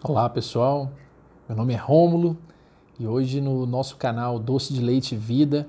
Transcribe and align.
Olá 0.00 0.28
pessoal, 0.28 0.92
meu 1.48 1.56
nome 1.56 1.74
é 1.74 1.76
Rômulo 1.76 2.38
e 3.00 3.04
hoje 3.04 3.40
no 3.40 3.66
nosso 3.66 3.96
canal 3.96 4.38
Doce 4.38 4.72
de 4.72 4.80
Leite 4.80 5.16
Vida 5.16 5.68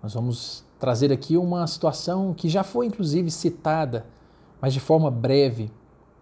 nós 0.00 0.14
vamos 0.14 0.64
trazer 0.78 1.12
aqui 1.12 1.36
uma 1.36 1.66
situação 1.66 2.32
que 2.32 2.48
já 2.48 2.62
foi 2.62 2.86
inclusive 2.86 3.32
citada, 3.32 4.06
mas 4.60 4.72
de 4.72 4.78
forma 4.78 5.10
breve 5.10 5.72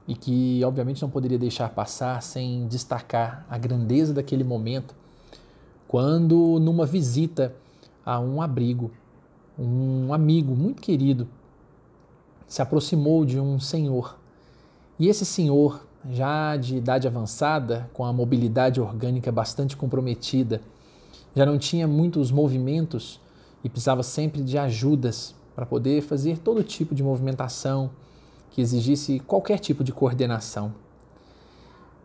e 0.09 0.15
que 0.15 0.65
obviamente 0.65 1.03
não 1.03 1.11
poderia 1.11 1.39
deixar 1.39 1.69
passar 1.69 2.23
sem 2.23 2.67
destacar 2.69 3.45
a 3.51 3.59
grandeza 3.59 4.15
daquele 4.15 4.43
momento 4.43 4.95
quando 5.87 6.59
numa 6.59 6.87
visita 6.87 7.55
a 8.03 8.19
um 8.19 8.41
abrigo, 8.41 8.91
um 9.59 10.15
amigo 10.15 10.57
muito 10.57 10.81
querido 10.81 11.29
se 12.47 12.63
aproximou 12.63 13.27
de 13.27 13.39
um 13.39 13.61
senhor. 13.61 14.19
E 14.99 15.09
esse 15.09 15.27
senhor 15.27 15.86
já 16.11 16.57
de 16.57 16.77
idade 16.77 17.07
avançada, 17.07 17.89
com 17.93 18.05
a 18.05 18.13
mobilidade 18.13 18.81
orgânica 18.81 19.33
bastante 19.33 19.77
comprometida, 19.77 20.61
já 21.35 21.45
não 21.45 21.59
tinha 21.59 21.87
muitos 21.87 22.31
movimentos 22.31 23.21
e 23.63 23.69
precisava 23.69 24.03
sempre 24.03 24.43
de 24.43 24.57
ajudas 24.57 25.35
para 25.55 25.67
poder 25.67 26.03
fazer 26.03 26.39
todo 26.39 26.63
tipo 26.63 26.95
de 26.95 27.03
movimentação 27.03 27.91
que 28.51 28.61
exigisse 28.61 29.21
qualquer 29.21 29.59
tipo 29.59 29.83
de 29.83 29.93
coordenação. 29.93 30.73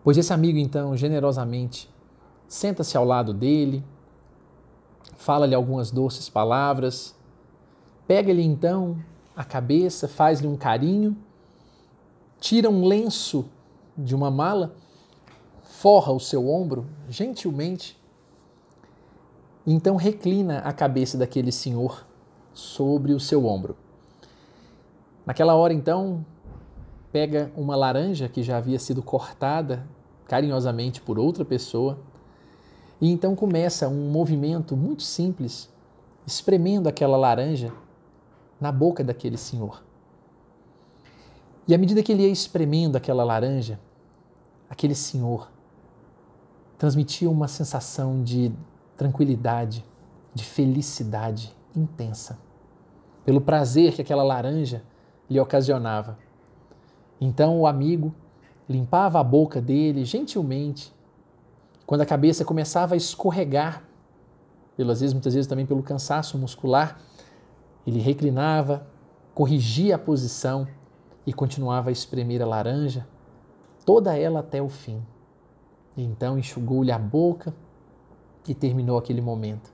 Pois 0.03 0.17
esse 0.17 0.33
amigo, 0.33 0.57
então, 0.57 0.97
generosamente, 0.97 1.89
senta-se 2.47 2.97
ao 2.97 3.05
lado 3.05 3.33
dele, 3.33 3.83
fala-lhe 5.15 5.53
algumas 5.53 5.91
doces 5.91 6.27
palavras, 6.27 7.15
pega-lhe 8.07 8.41
então 8.41 8.97
a 9.35 9.43
cabeça, 9.43 10.07
faz-lhe 10.07 10.47
um 10.47 10.57
carinho, 10.57 11.15
tira 12.39 12.69
um 12.69 12.85
lenço 12.85 13.45
de 14.03 14.15
uma 14.15 14.31
mala, 14.31 14.75
forra 15.63 16.11
o 16.11 16.19
seu 16.19 16.49
ombro 16.49 16.85
gentilmente, 17.09 17.99
então 19.65 19.95
reclina 19.95 20.59
a 20.59 20.73
cabeça 20.73 21.17
daquele 21.17 21.51
senhor 21.51 22.05
sobre 22.53 23.13
o 23.13 23.19
seu 23.19 23.45
ombro. 23.45 23.75
Naquela 25.25 25.55
hora, 25.55 25.73
então, 25.73 26.25
pega 27.11 27.51
uma 27.55 27.75
laranja 27.75 28.27
que 28.27 28.41
já 28.41 28.57
havia 28.57 28.79
sido 28.79 29.03
cortada 29.03 29.87
carinhosamente 30.25 31.01
por 31.01 31.19
outra 31.19 31.43
pessoa 31.43 31.99
e 32.99 33.11
então 33.11 33.35
começa 33.35 33.87
um 33.87 34.09
movimento 34.09 34.77
muito 34.77 35.03
simples, 35.03 35.69
espremendo 36.25 36.87
aquela 36.87 37.17
laranja 37.17 37.73
na 38.59 38.71
boca 38.71 39.03
daquele 39.03 39.37
senhor. 39.37 39.83
E 41.67 41.73
à 41.73 41.77
medida 41.77 42.03
que 42.03 42.11
ele 42.11 42.23
ia 42.23 42.29
espremendo 42.29 42.95
aquela 42.95 43.23
laranja, 43.23 43.79
aquele 44.71 44.95
senhor 44.95 45.51
transmitia 46.77 47.29
uma 47.29 47.49
sensação 47.49 48.23
de 48.23 48.53
tranquilidade, 48.95 49.83
de 50.33 50.45
felicidade 50.45 51.53
intensa, 51.75 52.39
pelo 53.25 53.41
prazer 53.41 53.93
que 53.93 54.01
aquela 54.01 54.23
laranja 54.23 54.81
lhe 55.29 55.37
ocasionava. 55.37 56.17
Então 57.19 57.59
o 57.59 57.67
amigo 57.67 58.15
limpava 58.67 59.19
a 59.19 59.23
boca 59.23 59.61
dele 59.61 60.05
gentilmente. 60.05 60.93
Quando 61.85 62.01
a 62.01 62.05
cabeça 62.05 62.45
começava 62.45 62.93
a 62.93 62.97
escorregar, 62.97 63.83
pelas 64.77 65.01
vezes, 65.01 65.13
muitas 65.13 65.33
vezes 65.33 65.47
também 65.47 65.65
pelo 65.65 65.83
cansaço 65.83 66.37
muscular, 66.37 66.97
ele 67.85 67.99
reclinava, 67.99 68.87
corrigia 69.35 69.95
a 69.95 69.99
posição 69.99 70.65
e 71.27 71.33
continuava 71.33 71.89
a 71.89 71.91
espremer 71.91 72.41
a 72.41 72.45
laranja, 72.45 73.05
toda 73.85 74.17
ela 74.17 74.39
até 74.39 74.61
o 74.61 74.69
fim. 74.69 75.01
Então 75.97 76.37
enxugou-lhe 76.37 76.91
a 76.91 76.99
boca 76.99 77.53
e 78.47 78.53
terminou 78.53 78.97
aquele 78.97 79.21
momento. 79.21 79.71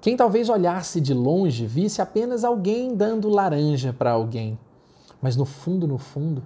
Quem 0.00 0.16
talvez 0.16 0.48
olhasse 0.48 1.00
de 1.00 1.14
longe 1.14 1.66
visse 1.66 2.02
apenas 2.02 2.42
alguém 2.42 2.96
dando 2.96 3.28
laranja 3.28 3.92
para 3.92 4.10
alguém, 4.10 4.58
mas 5.20 5.36
no 5.36 5.44
fundo, 5.44 5.86
no 5.86 5.98
fundo, 5.98 6.42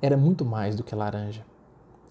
era 0.00 0.16
muito 0.16 0.44
mais 0.44 0.76
do 0.76 0.84
que 0.84 0.94
laranja. 0.94 1.44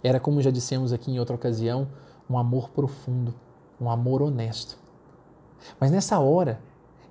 Era, 0.04 0.20
como 0.20 0.42
já 0.42 0.52
dissemos 0.52 0.92
aqui 0.92 1.12
em 1.12 1.20
outra 1.20 1.36
ocasião, 1.36 1.88
um 2.30 2.38
amor 2.38 2.70
profundo, 2.70 3.34
um 3.80 3.90
amor 3.90 4.22
honesto. 4.22 4.78
Mas 5.80 5.90
nessa 5.90 6.20
hora, 6.20 6.60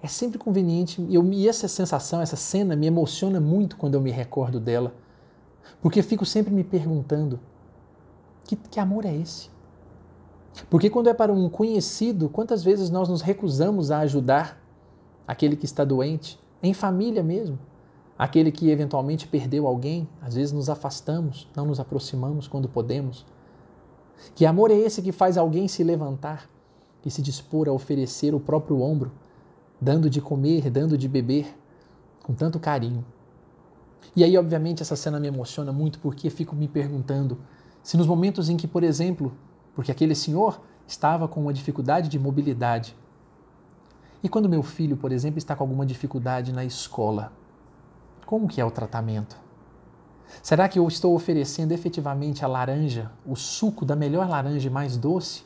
é 0.02 0.06
sempre 0.06 0.38
conveniente, 0.38 1.04
eu, 1.10 1.24
e 1.32 1.48
essa 1.48 1.66
sensação, 1.66 2.20
essa 2.20 2.36
cena 2.36 2.76
me 2.76 2.86
emociona 2.86 3.40
muito 3.40 3.76
quando 3.76 3.94
eu 3.94 4.00
me 4.00 4.10
recordo 4.10 4.60
dela, 4.60 4.94
porque 5.80 6.02
fico 6.02 6.26
sempre 6.26 6.52
me 6.52 6.64
perguntando: 6.64 7.40
que, 8.48 8.56
que 8.56 8.80
amor 8.80 9.04
é 9.04 9.14
esse? 9.14 9.50
Porque 10.70 10.88
quando 10.88 11.08
é 11.08 11.14
para 11.14 11.32
um 11.32 11.48
conhecido, 11.48 12.28
quantas 12.28 12.64
vezes 12.64 12.90
nós 12.90 13.08
nos 13.08 13.20
recusamos 13.20 13.90
a 13.90 13.98
ajudar 14.00 14.60
aquele 15.26 15.54
que 15.54 15.66
está 15.66 15.84
doente, 15.84 16.40
em 16.62 16.72
família 16.72 17.22
mesmo, 17.22 17.58
aquele 18.18 18.50
que 18.50 18.70
eventualmente 18.70 19.28
perdeu 19.28 19.66
alguém, 19.66 20.08
às 20.20 20.34
vezes 20.34 20.52
nos 20.52 20.70
afastamos, 20.70 21.46
não 21.54 21.66
nos 21.66 21.78
aproximamos 21.78 22.48
quando 22.48 22.68
podemos. 22.68 23.24
Que 24.34 24.46
amor 24.46 24.70
é 24.70 24.74
esse 24.74 25.02
que 25.02 25.12
faz 25.12 25.36
alguém 25.36 25.68
se 25.68 25.84
levantar 25.84 26.48
e 27.04 27.10
se 27.10 27.22
dispor 27.22 27.68
a 27.68 27.72
oferecer 27.72 28.34
o 28.34 28.40
próprio 28.40 28.80
ombro 28.80 29.12
dando 29.80 30.10
de 30.10 30.20
comer, 30.20 30.70
dando 30.70 30.98
de 30.98 31.06
beber, 31.06 31.56
com 32.24 32.34
tanto 32.34 32.58
carinho. 32.58 33.04
E 34.14 34.24
aí, 34.24 34.36
obviamente, 34.36 34.82
essa 34.82 34.96
cena 34.96 35.20
me 35.20 35.28
emociona 35.28 35.72
muito 35.72 35.98
porque 35.98 36.30
fico 36.30 36.54
me 36.56 36.68
perguntando 36.68 37.38
se 37.82 37.96
nos 37.96 38.06
momentos 38.06 38.48
em 38.48 38.56
que, 38.56 38.66
por 38.66 38.82
exemplo, 38.82 39.36
porque 39.74 39.92
aquele 39.92 40.14
senhor 40.14 40.60
estava 40.86 41.28
com 41.28 41.40
uma 41.40 41.52
dificuldade 41.52 42.08
de 42.08 42.18
mobilidade, 42.18 42.96
e 44.22 44.28
quando 44.28 44.48
meu 44.48 44.62
filho, 44.62 44.96
por 44.96 45.12
exemplo, 45.12 45.38
está 45.38 45.54
com 45.54 45.62
alguma 45.62 45.86
dificuldade 45.86 46.52
na 46.52 46.64
escola, 46.64 47.32
como 48.26 48.48
que 48.48 48.60
é 48.60 48.64
o 48.64 48.70
tratamento? 48.70 49.36
Será 50.42 50.68
que 50.68 50.78
eu 50.78 50.86
estou 50.88 51.14
oferecendo 51.14 51.72
efetivamente 51.72 52.44
a 52.44 52.48
laranja, 52.48 53.10
o 53.24 53.36
suco 53.36 53.84
da 53.84 53.94
melhor 53.94 54.28
laranja 54.28 54.68
mais 54.68 54.96
doce? 54.96 55.44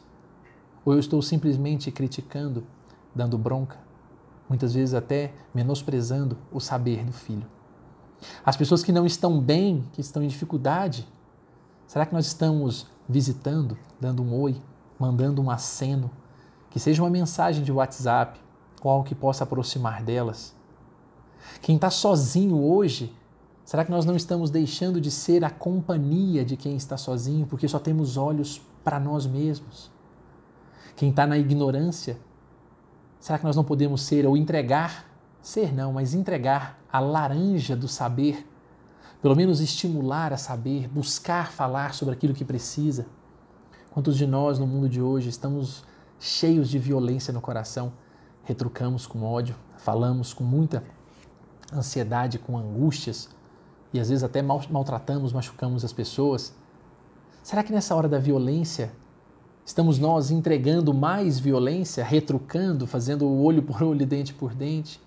Ou 0.84 0.95
eu 0.95 0.99
estou 0.99 1.21
simplesmente 1.21 1.91
criticando, 1.93 2.67
dando 3.15 3.37
bronca? 3.37 3.79
muitas 4.53 4.75
vezes 4.75 4.95
até 4.95 5.33
menosprezando 5.55 6.37
o 6.53 6.61
saber 6.61 7.05
do 7.05 7.13
filho. 7.13 7.47
As 8.44 8.56
pessoas 8.56 8.83
que 8.83 8.93
não 8.93 9.06
estão 9.06 9.41
bem, 9.41 9.84
que 9.93 10.00
estão 10.00 10.22
em 10.22 10.28
dificuldade, 10.28 11.06
será 11.87 12.06
que 12.06 12.15
nós 12.15 12.27
estamos 12.27 12.87
visitando, 13.09 13.77
dando 14.00 14.22
um 14.22 14.41
oi, 14.41 14.60
mandando 14.99 15.43
um 15.43 15.50
aceno, 15.50 16.10
que 16.71 16.81
seja 16.81 17.03
uma 17.03 17.10
mensagem 17.10 17.62
de 17.62 17.72
WhatsApp 17.72 18.41
ou 18.83 18.91
algo 18.91 19.05
que 19.05 19.15
possa 19.15 19.44
aproximar 19.44 20.03
delas? 20.03 20.55
Quem 21.60 21.77
está 21.77 21.91
sozinho 21.91 22.62
hoje, 22.62 23.15
será 23.65 23.84
que 23.84 23.91
nós 23.91 24.05
não 24.05 24.16
estamos 24.16 24.50
deixando 24.50 25.00
de 25.00 25.10
ser 25.10 25.44
a 25.44 25.50
companhia 25.50 26.44
de 26.44 26.56
quem 26.56 26.77
está 26.77 26.97
sozinho 26.97 27.47
porque 27.47 27.69
só 27.69 27.78
temos 27.78 28.16
olhos 28.16 28.60
para 28.84 28.99
nós 28.99 29.27
mesmos? 29.27 29.91
Quem 30.94 31.10
está 31.10 31.27
na 31.27 31.37
ignorância, 31.37 32.19
Será 33.22 33.39
que 33.39 33.44
nós 33.44 33.54
não 33.54 33.62
podemos 33.62 34.03
ser 34.03 34.27
ou 34.27 34.37
entregar, 34.37 35.06
ser 35.42 35.75
não, 35.75 35.92
mas 35.92 36.14
entregar 36.14 36.78
a 36.91 37.00
laranja 37.00 37.76
do 37.76 37.88
saber? 37.88 38.48
Pelo 39.20 39.36
menos 39.36 39.60
estimular 39.60 40.32
a 40.32 40.36
saber, 40.36 40.88
buscar 40.88 41.53
falar 41.53 41.92
sobre 41.94 42.14
aquilo 42.14 42.32
que 42.32 42.44
precisa. 42.44 43.06
Quantos 43.91 44.16
de 44.16 44.26
nós 44.26 44.58
no 44.58 44.66
mundo 44.66 44.88
de 44.88 45.03
hoje 45.03 45.28
estamos 45.28 45.84
cheios 46.19 46.70
de 46.70 46.78
violência 46.78 47.32
no 47.32 47.41
coração, 47.41 47.92
retrucamos 48.44 49.06
com 49.06 49.22
ódio, 49.22 49.54
falamos 49.76 50.32
com 50.32 50.44
muita 50.44 50.82
ansiedade, 51.72 52.38
com 52.38 52.56
angústias 52.56 53.28
e 53.92 54.00
às 54.00 54.09
vezes 54.09 54.24
até 54.24 54.41
maltratamos, 54.41 55.32
machucamos 55.32 55.84
as 55.84 55.92
pessoas? 55.92 56.54
Será 57.42 57.62
que 57.62 57.72
nessa 57.72 57.94
hora 57.94 58.09
da 58.09 58.19
violência 58.19 58.92
Estamos 59.65 59.98
nós 59.98 60.30
entregando 60.30 60.92
mais 60.92 61.38
violência, 61.38 62.04
retrucando, 62.04 62.86
fazendo 62.86 63.28
olho 63.28 63.62
por 63.62 63.83
olho, 63.83 64.04
dente 64.06 64.34
por 64.34 64.54
dente? 64.54 65.00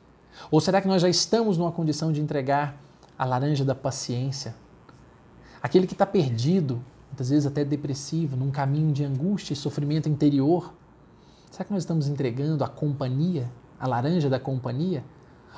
Ou 0.51 0.59
será 0.61 0.81
que 0.81 0.87
nós 0.87 1.01
já 1.01 1.09
estamos 1.09 1.57
numa 1.57 1.71
condição 1.71 2.11
de 2.11 2.21
entregar 2.21 2.77
a 3.17 3.25
laranja 3.25 3.63
da 3.63 3.75
paciência? 3.75 4.55
Aquele 5.61 5.87
que 5.87 5.93
está 5.93 6.05
perdido, 6.05 6.83
muitas 7.07 7.29
vezes 7.29 7.45
até 7.45 7.63
depressivo, 7.63 8.35
num 8.35 8.51
caminho 8.51 8.91
de 8.91 9.03
angústia 9.03 9.53
e 9.53 9.55
sofrimento 9.55 10.07
interior, 10.07 10.73
será 11.49 11.65
que 11.65 11.73
nós 11.73 11.83
estamos 11.83 12.07
entregando 12.07 12.63
a 12.63 12.67
companhia, 12.67 13.49
a 13.79 13.87
laranja 13.87 14.29
da 14.29 14.39
companhia? 14.39 15.03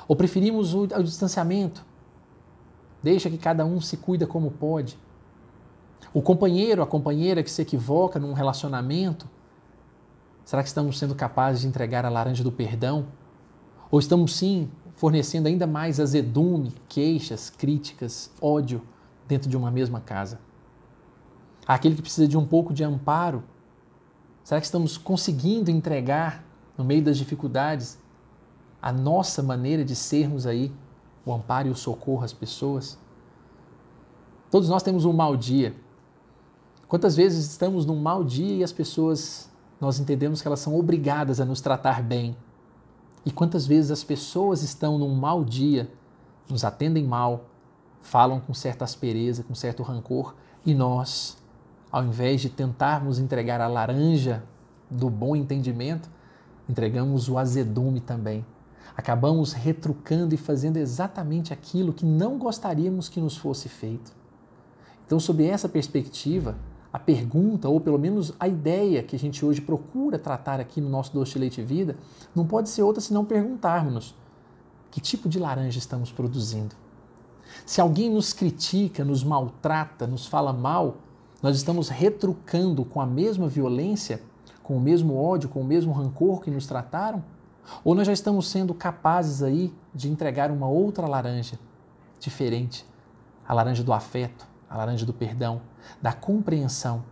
Ou 0.06 0.16
preferimos 0.16 0.72
o, 0.74 0.82
o 0.82 1.02
distanciamento? 1.02 1.84
Deixa 3.02 3.28
que 3.28 3.38
cada 3.38 3.64
um 3.64 3.80
se 3.80 3.96
cuida 3.96 4.26
como 4.26 4.50
pode. 4.50 4.98
O 6.12 6.22
companheiro, 6.22 6.82
a 6.82 6.86
companheira 6.86 7.42
que 7.42 7.50
se 7.50 7.60
equivoca 7.60 8.18
num 8.18 8.32
relacionamento, 8.32 9.28
será 10.44 10.62
que 10.62 10.68
estamos 10.68 10.98
sendo 10.98 11.14
capazes 11.14 11.60
de 11.60 11.68
entregar 11.68 12.04
a 12.04 12.08
laranja 12.08 12.42
do 12.42 12.50
perdão? 12.50 13.06
Ou 13.90 13.98
estamos 13.98 14.36
sim 14.36 14.70
fornecendo 14.94 15.48
ainda 15.48 15.66
mais 15.66 16.00
azedume, 16.00 16.74
queixas, 16.88 17.50
críticas, 17.50 18.30
ódio 18.40 18.82
dentro 19.26 19.48
de 19.48 19.56
uma 19.56 19.70
mesma 19.70 20.00
casa? 20.00 20.40
àquele 21.68 21.94
que 21.94 22.00
precisa 22.00 22.26
de 22.26 22.38
um 22.38 22.46
pouco 22.46 22.72
de 22.72 22.82
amparo? 22.82 23.44
Será 24.42 24.58
que 24.58 24.64
estamos 24.64 24.96
conseguindo 24.96 25.70
entregar, 25.70 26.42
no 26.78 26.82
meio 26.82 27.04
das 27.04 27.18
dificuldades, 27.18 27.98
a 28.80 28.90
nossa 28.90 29.42
maneira 29.42 29.84
de 29.84 29.94
sermos 29.94 30.46
aí 30.46 30.72
o 31.26 31.32
amparo 31.32 31.68
e 31.68 31.70
o 31.70 31.76
socorro 31.76 32.24
às 32.24 32.32
pessoas? 32.32 32.98
Todos 34.50 34.70
nós 34.70 34.82
temos 34.82 35.04
um 35.04 35.12
mau 35.12 35.36
dia. 35.36 35.76
Quantas 36.88 37.14
vezes 37.14 37.44
estamos 37.50 37.84
num 37.84 38.00
mau 38.00 38.24
dia 38.24 38.56
e 38.56 38.64
as 38.64 38.72
pessoas, 38.72 39.50
nós 39.78 40.00
entendemos 40.00 40.40
que 40.40 40.48
elas 40.48 40.60
são 40.60 40.74
obrigadas 40.74 41.38
a 41.38 41.44
nos 41.44 41.60
tratar 41.60 42.02
bem? 42.02 42.34
E 43.28 43.30
quantas 43.30 43.66
vezes 43.66 43.90
as 43.90 44.02
pessoas 44.02 44.62
estão 44.62 44.96
num 44.96 45.14
mau 45.14 45.44
dia, 45.44 45.86
nos 46.48 46.64
atendem 46.64 47.04
mal, 47.04 47.44
falam 48.00 48.40
com 48.40 48.54
certa 48.54 48.86
aspereza, 48.86 49.42
com 49.42 49.54
certo 49.54 49.82
rancor, 49.82 50.34
e 50.64 50.72
nós, 50.72 51.36
ao 51.92 52.02
invés 52.02 52.40
de 52.40 52.48
tentarmos 52.48 53.18
entregar 53.18 53.60
a 53.60 53.68
laranja 53.68 54.42
do 54.90 55.10
bom 55.10 55.36
entendimento, 55.36 56.08
entregamos 56.66 57.28
o 57.28 57.36
azedume 57.36 58.00
também. 58.00 58.46
Acabamos 58.96 59.52
retrucando 59.52 60.34
e 60.34 60.38
fazendo 60.38 60.78
exatamente 60.78 61.52
aquilo 61.52 61.92
que 61.92 62.06
não 62.06 62.38
gostaríamos 62.38 63.10
que 63.10 63.20
nos 63.20 63.36
fosse 63.36 63.68
feito. 63.68 64.10
Então, 65.04 65.20
sob 65.20 65.44
essa 65.44 65.68
perspectiva, 65.68 66.56
a 66.92 66.98
pergunta, 66.98 67.68
ou 67.68 67.80
pelo 67.80 67.98
menos 67.98 68.32
a 68.40 68.48
ideia 68.48 69.02
que 69.02 69.14
a 69.14 69.18
gente 69.18 69.44
hoje 69.44 69.60
procura 69.60 70.18
tratar 70.18 70.58
aqui 70.58 70.80
no 70.80 70.88
nosso 70.88 71.12
Doce 71.12 71.32
de 71.32 71.38
Leite 71.38 71.62
Vida, 71.62 71.96
não 72.34 72.46
pode 72.46 72.68
ser 72.70 72.82
outra 72.82 73.00
senão 73.00 73.24
perguntarmos 73.24 74.14
que 74.90 75.00
tipo 75.00 75.28
de 75.28 75.38
laranja 75.38 75.78
estamos 75.78 76.10
produzindo. 76.10 76.74
Se 77.66 77.80
alguém 77.80 78.10
nos 78.10 78.32
critica, 78.32 79.04
nos 79.04 79.22
maltrata, 79.22 80.06
nos 80.06 80.26
fala 80.26 80.52
mal, 80.52 80.96
nós 81.42 81.56
estamos 81.56 81.88
retrucando 81.88 82.84
com 82.84 83.00
a 83.00 83.06
mesma 83.06 83.48
violência, 83.48 84.22
com 84.62 84.76
o 84.76 84.80
mesmo 84.80 85.14
ódio, 85.16 85.48
com 85.48 85.60
o 85.60 85.64
mesmo 85.64 85.92
rancor 85.92 86.40
que 86.40 86.50
nos 86.50 86.66
trataram? 86.66 87.22
Ou 87.84 87.94
nós 87.94 88.06
já 88.06 88.12
estamos 88.12 88.48
sendo 88.48 88.72
capazes 88.72 89.42
aí 89.42 89.72
de 89.94 90.10
entregar 90.10 90.50
uma 90.50 90.66
outra 90.66 91.06
laranja, 91.06 91.58
diferente, 92.18 92.84
a 93.46 93.52
laranja 93.52 93.84
do 93.84 93.92
afeto, 93.92 94.47
a 94.68 94.76
laranja 94.76 95.06
do 95.06 95.12
perdão, 95.12 95.60
da 96.00 96.12
compreensão. 96.12 97.02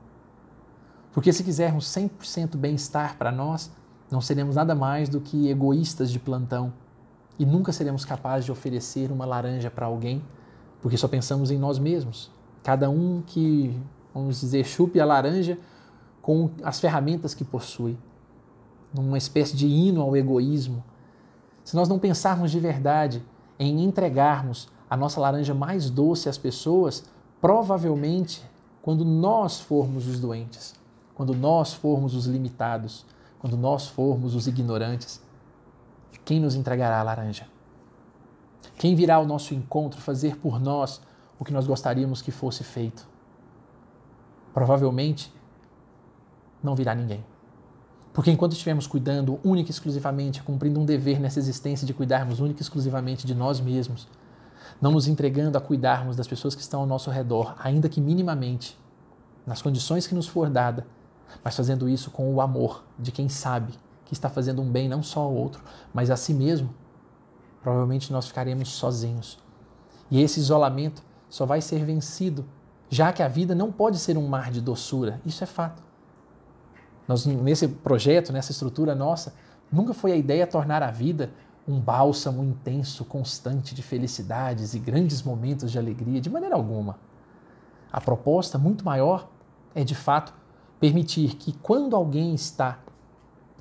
Porque 1.12 1.32
se 1.32 1.43
quisermos 1.43 1.87
100% 1.87 2.56
bem-estar 2.56 3.17
para 3.17 3.32
nós, 3.32 3.70
não 4.11 4.20
seremos 4.20 4.56
nada 4.56 4.75
mais 4.75 5.08
do 5.08 5.20
que 5.20 5.49
egoístas 5.49 6.11
de 6.11 6.19
plantão 6.19 6.73
e 7.38 7.44
nunca 7.44 7.73
seremos 7.73 8.05
capazes 8.05 8.44
de 8.44 8.53
oferecer 8.53 9.11
uma 9.11 9.25
laranja 9.25 9.70
para 9.70 9.87
alguém, 9.87 10.23
porque 10.81 10.97
só 10.97 11.08
pensamos 11.08 11.50
em 11.50 11.58
nós 11.58 11.79
mesmos. 11.79 12.31
Cada 12.62 12.88
um 12.88 13.23
que, 13.26 13.79
vamos 14.14 14.41
dizer, 14.41 14.64
chupe 14.64 15.00
a 15.00 15.05
laranja 15.05 15.58
com 16.23 16.50
as 16.62 16.81
ferramentas 16.81 17.35
que 17.35 17.44
possui, 17.44 17.97
numa 18.93 19.19
espécie 19.19 19.56
de 19.56 19.67
hino 19.67 20.00
ao 20.00 20.17
egoísmo. 20.17 20.82
Se 21.64 21.76
nós 21.76 21.88
não 21.88 21.99
pensarmos 21.99 22.50
de 22.50 22.58
verdade 22.58 23.23
em 23.58 23.82
entregarmos 23.82 24.69
a 24.88 24.97
nossa 24.97 25.20
laranja 25.20 25.55
mais 25.55 25.91
doce 25.91 26.29
às 26.29 26.38
pessoas, 26.38 27.05
provavelmente, 27.40 28.44
quando 28.82 29.04
nós 29.04 29.60
formos 29.60 30.06
os 30.06 30.20
doentes, 30.20 30.74
quando 31.14 31.34
nós 31.34 31.72
formos 31.72 32.14
os 32.14 32.26
limitados, 32.26 33.04
quando 33.38 33.56
nós 33.56 33.88
formos 33.88 34.34
os 34.34 34.46
ignorantes, 34.46 35.22
quem 36.24 36.40
nos 36.40 36.54
entregará 36.54 37.00
a 37.00 37.02
laranja? 37.02 37.46
Quem 38.76 38.94
virá 38.94 39.14
ao 39.14 39.24
nosso 39.24 39.54
encontro 39.54 40.00
fazer 40.00 40.36
por 40.36 40.60
nós 40.60 41.00
o 41.38 41.44
que 41.44 41.52
nós 41.52 41.66
gostaríamos 41.66 42.20
que 42.20 42.30
fosse 42.30 42.64
feito? 42.64 43.06
Provavelmente 44.52 45.32
não 46.62 46.74
virá 46.74 46.94
ninguém. 46.94 47.24
Porque 48.12 48.30
enquanto 48.30 48.52
estivermos 48.52 48.86
cuidando 48.86 49.38
única 49.44 49.70
e 49.70 49.72
exclusivamente, 49.72 50.42
cumprindo 50.42 50.80
um 50.80 50.84
dever 50.84 51.20
nessa 51.20 51.38
existência 51.38 51.86
de 51.86 51.94
cuidarmos 51.94 52.40
única 52.40 52.60
e 52.60 52.62
exclusivamente 52.62 53.26
de 53.26 53.34
nós 53.34 53.60
mesmos, 53.60 54.08
não 54.81 54.93
nos 54.93 55.08
entregando 55.08 55.56
a 55.56 55.61
cuidarmos 55.61 56.17
das 56.17 56.26
pessoas 56.26 56.55
que 56.55 56.61
estão 56.61 56.81
ao 56.81 56.87
nosso 56.87 57.11
redor, 57.11 57.55
ainda 57.58 57.88
que 57.88 58.00
minimamente, 58.00 58.78
nas 59.46 59.62
condições 59.62 60.06
que 60.06 60.14
nos 60.14 60.26
for 60.26 60.50
dada, 60.50 60.87
mas 61.43 61.56
fazendo 61.56 61.88
isso 61.88 62.11
com 62.11 62.32
o 62.32 62.40
amor 62.40 62.84
de 62.99 63.12
quem 63.12 63.28
sabe 63.28 63.73
que 64.05 64.14
está 64.14 64.28
fazendo 64.28 64.62
um 64.62 64.70
bem 64.70 64.88
não 64.88 65.02
só 65.02 65.20
ao 65.20 65.34
outro, 65.34 65.62
mas 65.93 66.11
a 66.11 66.17
si 66.17 66.32
mesmo, 66.32 66.73
provavelmente 67.61 68.12
nós 68.12 68.28
ficaremos 68.28 68.69
sozinhos. 68.69 69.38
E 70.11 70.23
esse 70.23 70.38
isolamento 70.38 71.02
só 71.29 71.44
vai 71.44 71.61
ser 71.61 71.84
vencido, 71.84 72.46
já 72.88 73.12
que 73.12 73.22
a 73.22 73.29
vida 73.29 73.55
não 73.55 73.72
pode 73.72 73.99
ser 73.99 74.17
um 74.17 74.26
mar 74.26 74.52
de 74.52 74.61
doçura, 74.61 75.20
isso 75.26 75.43
é 75.43 75.46
fato. 75.46 75.82
Nós, 77.08 77.26
nesse 77.26 77.67
projeto, 77.67 78.32
nessa 78.32 78.52
estrutura 78.52 78.94
nossa, 78.94 79.34
nunca 79.70 79.93
foi 79.93 80.12
a 80.12 80.17
ideia 80.17 80.46
tornar 80.46 80.82
a 80.82 80.90
vida 80.90 81.31
um 81.66 81.80
bálsamo 81.80 82.44
intenso, 82.44 83.04
constante 83.04 83.74
de 83.74 83.82
felicidades 83.82 84.74
e 84.74 84.78
grandes 84.78 85.22
momentos 85.22 85.72
de 85.72 85.78
alegria, 85.78 86.20
de 86.20 86.30
maneira 86.30 86.54
alguma. 86.54 86.98
A 87.92 88.00
proposta 88.00 88.56
muito 88.58 88.84
maior 88.84 89.28
é, 89.76 89.84
de 89.84 89.94
fato, 89.94 90.32
permitir 90.80 91.36
que 91.36 91.52
quando 91.52 91.94
alguém 91.94 92.34
está 92.34 92.78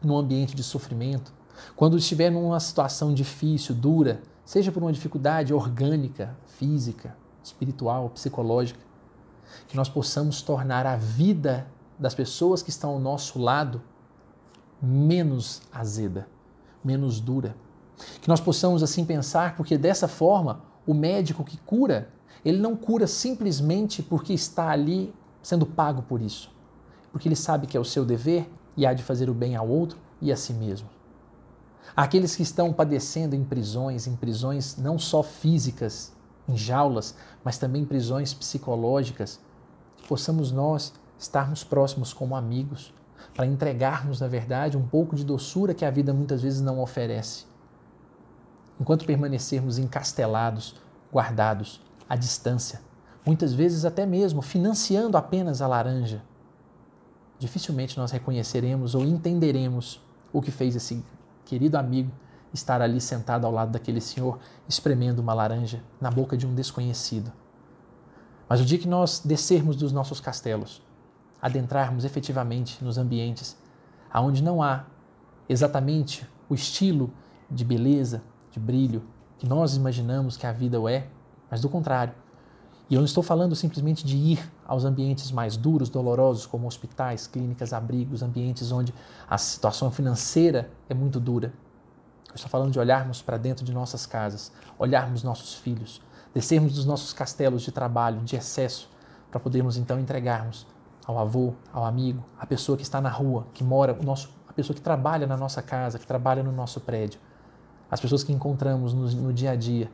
num 0.02 0.16
ambiente 0.16 0.56
de 0.56 0.64
sofrimento, 0.64 1.34
quando 1.76 1.98
estiver 1.98 2.30
numa 2.30 2.60
situação 2.60 3.14
difícil, 3.14 3.76
dura, 3.76 4.22
seja 4.46 4.72
por 4.72 4.82
uma 4.82 4.94
dificuldade 4.94 5.54
orgânica, 5.54 6.34
física, 6.46 7.18
espiritual, 7.44 8.10
psicológica, 8.12 8.80
que 9.68 9.76
nós 9.76 9.90
possamos 9.90 10.42
tornar 10.42 10.86
a 10.86 10.96
vida 10.96 11.68
das 12.00 12.16
pessoas 12.16 12.62
que 12.62 12.70
estão 12.70 12.92
ao 12.92 13.00
nosso 13.00 13.38
lado 13.38 13.82
menos 14.82 15.62
azeda, 15.70 16.30
menos 16.82 17.20
dura, 17.20 17.58
que 18.22 18.28
nós 18.28 18.40
possamos 18.40 18.84
assim 18.84 19.06
pensar, 19.06 19.56
porque 19.56 19.78
dessa 19.78 20.08
forma, 20.08 20.62
o 20.86 20.94
médico 20.94 21.44
que 21.44 21.58
cura, 21.58 22.10
ele 22.44 22.60
não 22.60 22.76
cura 22.76 23.08
simplesmente 23.08 24.04
porque 24.04 24.34
está 24.34 24.70
ali 24.70 25.14
sendo 25.42 25.66
pago 25.66 26.02
por 26.02 26.22
isso, 26.22 26.52
porque 27.12 27.28
ele 27.28 27.36
sabe 27.36 27.68
que 27.68 27.78
é 27.78 27.80
o 27.80 27.86
seu 27.86 28.06
dever 28.06 28.50
e 28.76 28.86
há 28.86 28.94
de 28.94 29.04
fazer 29.04 29.30
o 29.30 29.34
bem 29.34 29.56
ao 29.56 29.68
outro 29.68 29.98
e 30.22 30.32
a 30.32 30.38
si 30.38 30.54
mesmo. 30.54 30.90
Aqueles 31.96 32.36
que 32.36 32.44
estão 32.44 32.74
padecendo 32.74 33.36
em 33.36 33.44
prisões, 33.44 34.06
em 34.06 34.16
prisões 34.16 34.76
não 34.78 35.00
só 35.00 35.24
físicas, 35.24 36.12
em 36.48 36.58
jaulas, 36.58 37.16
mas 37.44 37.58
também 37.58 37.86
prisões 37.86 38.34
psicológicas, 38.34 39.40
que 39.98 40.08
possamos 40.08 40.52
nós 40.52 40.94
estarmos 41.18 41.64
próximos 41.64 42.12
como 42.12 42.36
amigos, 42.36 42.94
para 43.34 43.46
entregarmos, 43.46 44.20
na 44.20 44.28
verdade, 44.28 44.78
um 44.78 44.86
pouco 44.86 45.16
de 45.16 45.24
doçura 45.24 45.74
que 45.74 45.86
a 45.86 45.90
vida 45.90 46.14
muitas 46.14 46.42
vezes 46.42 46.62
não 46.62 46.80
oferece 46.80 47.46
enquanto 48.80 49.06
permanecermos 49.06 49.78
encastelados, 49.78 50.76
guardados, 51.12 51.82
à 52.08 52.16
distância, 52.16 52.82
muitas 53.26 53.54
vezes 53.54 53.86
até 53.86 54.06
mesmo 54.06 54.42
financiando 54.42 55.18
apenas 55.18 55.62
a 55.62 55.68
laranja, 55.68 56.22
dificilmente 57.40 57.98
nós 57.98 58.12
reconheceremos 58.12 58.96
ou 58.96 59.04
entenderemos 59.04 60.02
o 60.32 60.42
que 60.42 60.52
fez 60.52 60.76
esse 60.76 61.04
querido 61.46 61.78
amigo 61.78 62.12
estar 62.54 62.82
ali 62.82 63.02
sentado 63.02 63.46
ao 63.46 63.52
lado 63.52 63.72
daquele 63.72 64.00
senhor 64.00 64.40
espremendo 64.68 65.20
uma 65.20 65.34
laranja 65.34 65.84
na 66.00 66.10
boca 66.10 66.38
de 66.38 66.48
um 66.48 66.54
desconhecido. 66.54 67.32
Mas 68.48 68.62
o 68.62 68.66
dia 68.66 68.78
que 68.78 68.88
nós 68.88 69.22
descermos 69.24 69.76
dos 69.76 69.92
nossos 69.92 70.20
castelos, 70.20 70.82
adentrarmos 71.42 72.06
efetivamente 72.06 72.84
nos 72.84 72.98
ambientes 72.98 73.58
aonde 74.12 74.42
não 74.42 74.64
há 74.64 74.86
exatamente 75.50 76.28
o 76.48 76.56
estilo 76.56 77.12
de 77.50 77.66
beleza, 77.66 78.24
de 78.56 78.60
brilho 78.60 79.04
que 79.38 79.46
nós 79.46 79.76
imaginamos 79.76 80.38
que 80.38 80.48
a 80.48 80.52
vida 80.54 80.80
o 80.80 80.88
é, 80.88 81.08
mas 81.52 81.60
do 81.60 81.68
contrário. 81.68 82.14
E 82.90 82.96
eu 82.96 83.00
não 83.00 83.06
estou 83.06 83.22
falando 83.22 83.54
simplesmente 83.54 84.06
de 84.06 84.16
ir 84.16 84.52
aos 84.66 84.86
ambientes 84.86 85.30
mais 85.30 85.58
duros, 85.58 85.90
dolorosos, 85.90 86.46
como 86.46 86.66
hospitais, 86.66 87.28
clínicas, 87.28 87.74
abrigos, 87.74 88.24
ambientes 88.24 88.72
onde 88.72 88.94
a 89.30 89.38
situação 89.38 89.92
financeira 89.92 90.72
é 90.88 90.94
muito 90.94 91.20
dura. 91.20 91.52
Eu 92.30 92.36
estou 92.36 92.50
falando 92.50 92.72
de 92.72 92.80
olharmos 92.80 93.22
para 93.22 93.38
dentro 93.38 93.66
de 93.66 93.74
nossas 93.74 94.06
casas, 94.06 94.52
olharmos 94.80 95.22
nossos 95.22 95.56
filhos, 95.56 96.02
descermos 96.34 96.74
dos 96.74 96.86
nossos 96.86 97.12
castelos 97.12 97.62
de 97.64 97.72
trabalho, 97.72 98.22
de 98.22 98.38
excesso, 98.38 98.90
para 99.30 99.40
podermos 99.40 99.76
então 99.76 100.00
entregarmos 100.00 100.66
ao 101.06 101.20
avô, 101.20 101.54
ao 101.74 101.84
amigo, 101.84 102.24
à 102.40 102.46
pessoa 102.46 102.78
que 102.78 102.84
está 102.84 103.02
na 103.02 103.10
rua, 103.10 103.48
que 103.54 103.64
mora, 103.64 103.98
o 104.00 104.04
nosso, 104.04 104.30
a 104.48 104.54
pessoa 104.54 104.76
que 104.76 104.82
trabalha 104.82 105.28
na 105.28 105.36
nossa 105.36 105.62
casa, 105.62 106.00
que 106.00 106.08
trabalha 106.08 106.42
no 106.42 106.54
nosso 106.54 106.80
prédio 106.80 107.20
as 107.96 108.02
pessoas 108.02 108.26
que 108.26 108.34
encontramos 108.34 108.94
no, 108.94 109.10
no 109.10 109.32
dia 109.32 109.52
a 109.52 109.56
dia, 109.56 109.90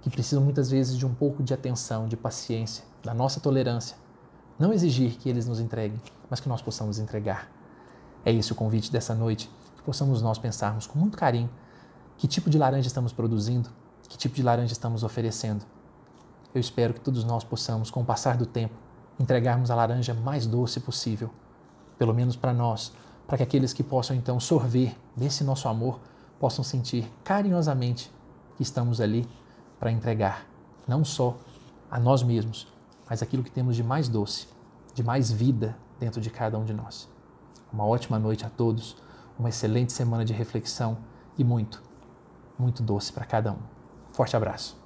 que 0.00 0.08
precisam 0.08 0.40
muitas 0.40 0.70
vezes 0.70 0.96
de 0.96 1.04
um 1.04 1.12
pouco 1.12 1.42
de 1.42 1.52
atenção, 1.52 2.06
de 2.06 2.16
paciência, 2.16 2.84
da 3.02 3.12
nossa 3.12 3.40
tolerância. 3.40 3.96
Não 4.56 4.72
exigir 4.72 5.16
que 5.16 5.28
eles 5.28 5.44
nos 5.44 5.58
entreguem, 5.58 6.00
mas 6.30 6.38
que 6.38 6.48
nós 6.48 6.62
possamos 6.62 7.00
entregar. 7.00 7.50
É 8.24 8.32
esse 8.32 8.52
o 8.52 8.54
convite 8.54 8.92
dessa 8.92 9.16
noite, 9.16 9.50
que 9.76 9.82
possamos 9.82 10.22
nós 10.22 10.38
pensarmos 10.38 10.86
com 10.86 10.96
muito 10.96 11.18
carinho 11.18 11.50
que 12.16 12.28
tipo 12.28 12.48
de 12.48 12.56
laranja 12.56 12.86
estamos 12.86 13.12
produzindo, 13.12 13.68
que 14.08 14.16
tipo 14.16 14.36
de 14.36 14.42
laranja 14.44 14.72
estamos 14.72 15.02
oferecendo. 15.02 15.64
Eu 16.54 16.60
espero 16.60 16.94
que 16.94 17.00
todos 17.00 17.24
nós 17.24 17.42
possamos, 17.42 17.90
com 17.90 18.02
o 18.02 18.04
passar 18.04 18.36
do 18.36 18.46
tempo, 18.46 18.74
entregarmos 19.18 19.72
a 19.72 19.74
laranja 19.74 20.14
mais 20.14 20.46
doce 20.46 20.78
possível, 20.78 21.30
pelo 21.98 22.14
menos 22.14 22.36
para 22.36 22.54
nós, 22.54 22.92
para 23.26 23.38
que 23.38 23.42
aqueles 23.42 23.72
que 23.72 23.82
possam 23.82 24.14
então 24.14 24.38
sorver 24.38 24.96
desse 25.16 25.42
nosso 25.42 25.66
amor 25.66 25.98
possam 26.38 26.64
sentir 26.64 27.10
carinhosamente 27.22 28.12
que 28.56 28.62
estamos 28.62 29.00
ali 29.00 29.28
para 29.78 29.90
entregar 29.90 30.46
não 30.86 31.04
só 31.04 31.36
a 31.90 31.98
nós 31.98 32.22
mesmos, 32.22 32.66
mas 33.08 33.22
aquilo 33.22 33.42
que 33.42 33.50
temos 33.50 33.76
de 33.76 33.82
mais 33.82 34.08
doce, 34.08 34.48
de 34.94 35.02
mais 35.02 35.30
vida 35.30 35.76
dentro 35.98 36.20
de 36.20 36.30
cada 36.30 36.58
um 36.58 36.64
de 36.64 36.72
nós. 36.72 37.08
Uma 37.72 37.84
ótima 37.84 38.18
noite 38.18 38.44
a 38.44 38.50
todos, 38.50 38.96
uma 39.38 39.48
excelente 39.48 39.92
semana 39.92 40.24
de 40.24 40.32
reflexão 40.32 40.98
e 41.36 41.44
muito, 41.44 41.82
muito 42.58 42.82
doce 42.82 43.12
para 43.12 43.24
cada 43.24 43.52
um. 43.52 43.58
Forte 44.12 44.36
abraço. 44.36 44.83